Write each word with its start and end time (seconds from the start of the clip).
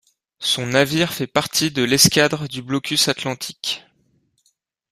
Son 0.39 0.65
navire 0.65 1.13
fait 1.13 1.27
partie 1.27 1.69
de 1.69 1.83
l'escadre 1.83 2.47
du 2.47 2.63
blocus 2.63 3.07
atlantique. 3.07 3.85